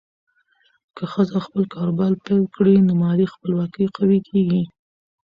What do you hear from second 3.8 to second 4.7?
قوي کېږي.